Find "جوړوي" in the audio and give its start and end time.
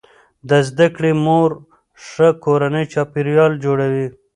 3.65-4.07